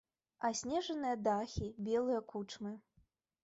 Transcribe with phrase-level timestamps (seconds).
[0.47, 2.77] Аснежаныя дахі белыя кучмы.